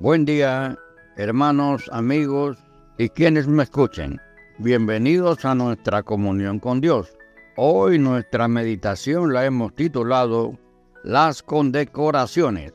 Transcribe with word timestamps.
Buen 0.00 0.24
día, 0.24 0.78
hermanos, 1.16 1.90
amigos 1.92 2.56
y 2.98 3.08
quienes 3.08 3.48
me 3.48 3.64
escuchen. 3.64 4.20
Bienvenidos 4.58 5.44
a 5.44 5.56
nuestra 5.56 6.04
comunión 6.04 6.60
con 6.60 6.80
Dios. 6.80 7.18
Hoy 7.56 7.98
nuestra 7.98 8.46
meditación 8.46 9.32
la 9.32 9.44
hemos 9.44 9.74
titulado 9.74 10.56
Las 11.02 11.42
condecoraciones. 11.42 12.74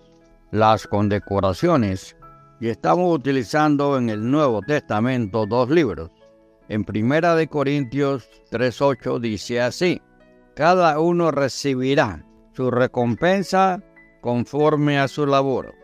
Las 0.51 0.85
condecoraciones. 0.85 2.17
Y 2.59 2.67
estamos 2.67 3.15
utilizando 3.15 3.97
en 3.97 4.09
el 4.09 4.29
Nuevo 4.29 4.61
Testamento 4.61 5.45
dos 5.45 5.69
libros. 5.69 6.11
En 6.67 6.83
Primera 6.83 7.35
de 7.35 7.47
Corintios 7.47 8.27
3.8 8.51 9.21
dice 9.21 9.61
así, 9.61 10.01
cada 10.55 10.99
uno 10.99 11.31
recibirá 11.31 12.25
su 12.51 12.69
recompensa 12.69 13.81
conforme 14.19 14.99
a 14.99 15.07
su 15.07 15.25
labor. 15.25 15.82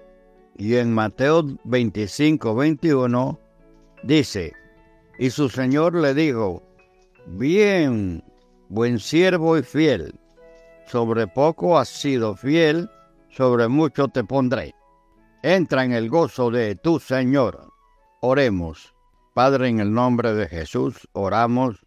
Y 0.60 0.76
en 0.76 0.94
Mateo 0.94 1.46
25, 1.64 2.54
21 2.54 3.40
dice, 4.04 4.52
y 5.18 5.30
su 5.30 5.48
señor 5.48 5.96
le 5.96 6.14
dijo, 6.14 6.62
bien, 7.28 8.22
buen 8.68 9.00
siervo 9.00 9.58
y 9.58 9.64
fiel, 9.64 10.20
sobre 10.86 11.28
poco 11.28 11.80
has 11.80 11.88
sido 11.88 12.36
fiel, 12.36 12.90
sobre 13.30 13.70
mucho 13.70 14.10
te 14.10 14.26
pondré. 14.26 14.76
Entra 15.44 15.86
en 15.86 15.94
el 15.94 16.10
gozo 16.10 16.52
de 16.52 16.76
tu 16.76 17.00
Señor. 17.00 17.72
Oremos. 18.20 18.94
Padre, 19.34 19.70
en 19.70 19.80
el 19.80 19.94
nombre 19.94 20.34
de 20.34 20.50
Jesús, 20.50 21.08
oramos 21.14 21.86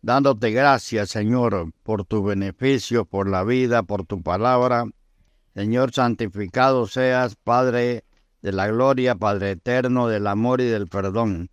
dándote 0.00 0.52
gracias, 0.52 1.10
Señor, 1.10 1.72
por 1.82 2.04
tu 2.04 2.22
beneficio, 2.22 3.04
por 3.04 3.28
la 3.28 3.42
vida, 3.42 3.82
por 3.82 4.06
tu 4.06 4.22
palabra. 4.22 4.84
Señor, 5.56 5.92
santificado 5.92 6.86
seas, 6.86 7.34
Padre 7.34 8.04
de 8.42 8.52
la 8.52 8.66
gloria, 8.66 9.14
Padre 9.14 9.52
eterno, 9.52 10.08
del 10.08 10.26
amor 10.26 10.60
y 10.60 10.66
del 10.66 10.88
perdón. 10.88 11.50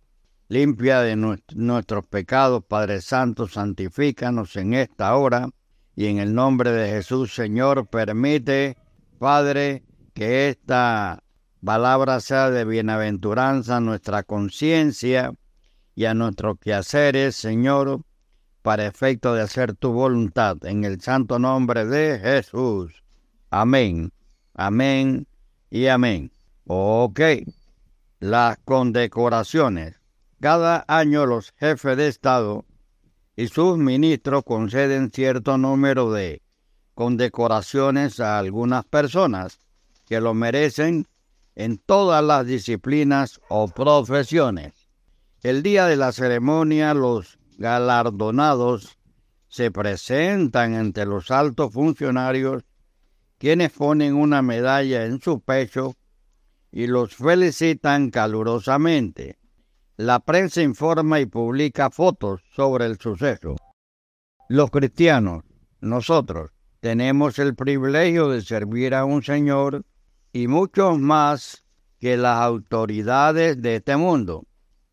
Limpia 0.48 1.00
de 1.00 1.16
nuestros 1.16 2.04
pecados, 2.06 2.64
Padre 2.66 3.00
Santo, 3.00 3.46
santifícanos 3.46 4.56
en 4.56 4.74
esta 4.74 5.14
hora. 5.14 5.48
Y 5.94 6.06
en 6.06 6.18
el 6.18 6.34
nombre 6.34 6.72
de 6.72 6.90
Jesús, 6.90 7.34
Señor, 7.34 7.86
permite, 7.86 8.76
Padre, 9.18 9.84
que 10.12 10.48
esta 10.48 11.22
palabra 11.64 12.20
sea 12.20 12.50
de 12.50 12.64
bienaventuranza 12.64 13.76
a 13.76 13.80
nuestra 13.80 14.24
conciencia 14.24 15.32
y 15.94 16.06
a 16.06 16.14
nuestros 16.14 16.58
quehaceres, 16.58 17.36
Señor, 17.36 18.02
para 18.62 18.86
efecto 18.86 19.34
de 19.34 19.42
hacer 19.42 19.74
tu 19.74 19.92
voluntad, 19.92 20.56
en 20.64 20.84
el 20.84 21.00
santo 21.00 21.38
nombre 21.38 21.84
de 21.84 22.18
Jesús. 22.18 23.04
Amén, 23.50 24.12
amén 24.54 25.26
y 25.70 25.86
amén. 25.86 26.32
Ok, 26.72 27.20
las 28.20 28.56
condecoraciones. 28.58 29.96
Cada 30.40 30.84
año 30.86 31.26
los 31.26 31.50
jefes 31.58 31.96
de 31.96 32.06
Estado 32.06 32.64
y 33.34 33.48
sus 33.48 33.76
ministros 33.76 34.44
conceden 34.44 35.10
cierto 35.10 35.58
número 35.58 36.12
de 36.12 36.42
condecoraciones 36.94 38.20
a 38.20 38.38
algunas 38.38 38.84
personas 38.84 39.58
que 40.06 40.20
lo 40.20 40.32
merecen 40.32 41.08
en 41.56 41.78
todas 41.78 42.22
las 42.22 42.46
disciplinas 42.46 43.40
o 43.48 43.66
profesiones. 43.66 44.72
El 45.42 45.64
día 45.64 45.86
de 45.86 45.96
la 45.96 46.12
ceremonia 46.12 46.94
los 46.94 47.40
galardonados 47.58 48.96
se 49.48 49.72
presentan 49.72 50.74
ante 50.74 51.04
los 51.04 51.32
altos 51.32 51.72
funcionarios, 51.72 52.62
quienes 53.38 53.72
ponen 53.72 54.14
una 54.14 54.40
medalla 54.40 55.04
en 55.04 55.20
su 55.20 55.40
pecho 55.40 55.96
y 56.72 56.86
los 56.86 57.14
felicitan 57.14 58.10
calurosamente. 58.10 59.38
La 59.96 60.20
prensa 60.20 60.62
informa 60.62 61.20
y 61.20 61.26
publica 61.26 61.90
fotos 61.90 62.42
sobre 62.54 62.86
el 62.86 62.98
suceso. 62.98 63.56
Los 64.48 64.70
cristianos, 64.70 65.44
nosotros, 65.80 66.50
tenemos 66.80 67.38
el 67.38 67.54
privilegio 67.54 68.30
de 68.30 68.40
servir 68.40 68.94
a 68.94 69.04
un 69.04 69.22
Señor 69.22 69.84
y 70.32 70.46
muchos 70.46 70.98
más 70.98 71.64
que 71.98 72.16
las 72.16 72.38
autoridades 72.38 73.60
de 73.60 73.76
este 73.76 73.96
mundo. 73.96 74.46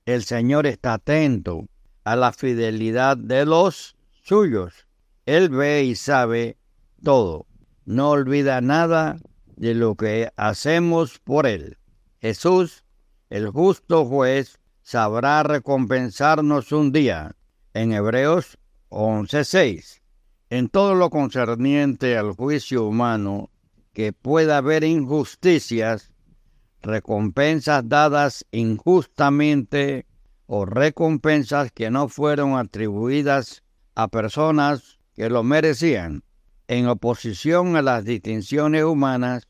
El 0.05 0.23
Señor 0.23 0.67
está 0.67 0.95
atento 0.95 1.67
a 2.03 2.15
la 2.15 2.33
fidelidad 2.33 3.17
de 3.17 3.45
los 3.45 3.95
suyos. 4.23 4.87
Él 5.25 5.49
ve 5.49 5.83
y 5.83 5.95
sabe 5.95 6.57
todo. 7.03 7.45
No 7.85 8.09
olvida 8.09 8.59
nada 8.59 9.17
de 9.57 9.73
lo 9.73 9.95
que 9.95 10.31
hacemos 10.37 11.19
por 11.19 11.45
Él. 11.45 11.77
Jesús, 12.21 12.85
el 13.29 13.49
justo 13.49 14.05
juez, 14.05 14.59
sabrá 14.83 15.43
recompensarnos 15.43 16.71
un 16.71 16.91
día. 16.91 17.35
En 17.73 17.91
Hebreos 17.91 18.57
11:6. 18.89 20.01
En 20.49 20.69
todo 20.69 20.95
lo 20.95 21.09
concerniente 21.09 22.17
al 22.17 22.31
juicio 22.31 22.85
humano, 22.85 23.49
que 23.91 24.13
pueda 24.13 24.57
haber 24.57 24.83
injusticias, 24.83 26.11
recompensas 26.81 27.89
dadas 27.89 28.45
injustamente 28.51 30.05
o 30.45 30.65
recompensas 30.65 31.71
que 31.71 31.89
no 31.89 32.07
fueron 32.07 32.55
atribuidas 32.55 33.63
a 33.95 34.07
personas 34.07 34.99
que 35.13 35.29
lo 35.29 35.43
merecían. 35.43 36.23
En 36.67 36.87
oposición 36.87 37.77
a 37.77 37.81
las 37.81 38.03
distinciones 38.03 38.83
humanas, 38.83 39.47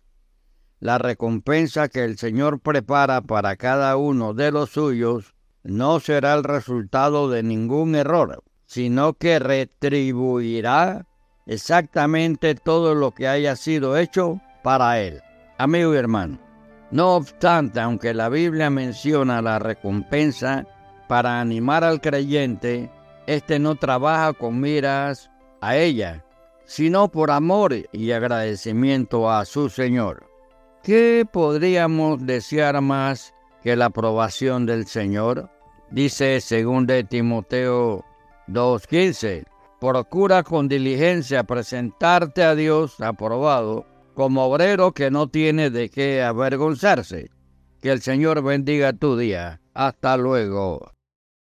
la 0.79 0.99
recompensa 0.99 1.89
que 1.89 2.03
el 2.03 2.17
Señor 2.17 2.59
prepara 2.59 3.21
para 3.21 3.55
cada 3.55 3.97
uno 3.97 4.35
de 4.35 4.51
los 4.51 4.69
suyos 4.69 5.33
no 5.63 5.99
será 5.99 6.35
el 6.35 6.43
resultado 6.43 7.29
de 7.29 7.41
ningún 7.41 7.95
error, 7.95 8.43
sino 8.67 9.13
que 9.13 9.39
retribuirá 9.39 11.07
exactamente 11.47 12.53
todo 12.53 12.93
lo 12.93 13.11
que 13.11 13.27
haya 13.27 13.55
sido 13.55 13.97
hecho 13.97 14.39
para 14.63 14.99
él. 14.99 15.21
Amigo 15.57 15.95
y 15.95 15.97
hermano, 15.97 16.39
no 16.91 17.15
obstante, 17.15 17.79
aunque 17.79 18.13
la 18.13 18.29
Biblia 18.29 18.69
menciona 18.69 19.41
la 19.41 19.57
recompensa 19.57 20.67
para 21.07 21.41
animar 21.41 21.83
al 21.83 21.99
creyente, 21.99 22.91
éste 23.25 23.57
no 23.57 23.75
trabaja 23.75 24.33
con 24.33 24.59
miras 24.59 25.31
a 25.61 25.75
ella, 25.75 26.23
sino 26.67 27.09
por 27.09 27.31
amor 27.31 27.73
y 27.91 28.11
agradecimiento 28.11 29.31
a 29.31 29.45
su 29.45 29.69
Señor. 29.69 30.29
¿Qué 30.83 31.25
podríamos 31.29 32.23
desear 32.25 32.79
más 32.81 33.33
que 33.63 33.75
la 33.75 33.85
aprobación 33.85 34.65
del 34.65 34.85
Señor? 34.85 35.49
Dice 35.89 36.39
según 36.41 36.85
de 36.85 37.03
Timoteo 37.03 38.05
2.15, 38.47 39.45
procura 39.79 40.43
con 40.43 40.67
diligencia 40.67 41.43
presentarte 41.45 42.43
a 42.43 42.53
Dios 42.53 42.99
aprobado 42.99 43.85
como 44.13 44.45
obrero 44.45 44.91
que 44.91 45.09
no 45.09 45.29
tiene 45.29 45.69
de 45.69 45.89
qué 45.89 46.21
avergonzarse. 46.21 47.29
Que 47.81 47.91
el 47.91 48.01
Señor 48.01 48.43
bendiga 48.43 48.91
tu 48.91 49.15
día. 49.15 49.61
Hasta 49.73 50.17
luego. 50.17 50.96